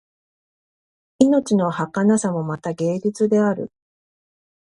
[1.19, 3.71] 命のはかなさもまた芸術である